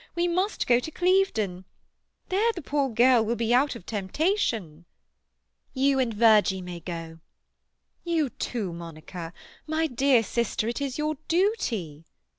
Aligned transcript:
We 0.15 0.27
must 0.27 0.65
go 0.65 0.79
to 0.79 0.89
Clevedon. 0.89 1.63
There 2.29 2.51
the 2.53 2.61
poor 2.63 2.89
girl 2.89 3.23
will 3.23 3.35
be 3.35 3.53
out 3.53 3.75
of 3.75 3.85
temptation." 3.85 4.85
"You 5.75 5.99
and 5.99 6.11
Virgie 6.11 6.59
may 6.63 6.79
go." 6.79 7.19
"You 8.03 8.29
too, 8.31 8.73
Monica. 8.73 9.31
My 9.67 9.85
dear 9.85 10.23
sister, 10.23 10.67
it 10.67 10.81
is 10.81 10.97
your 10.97 11.17
duty." 11.27 12.05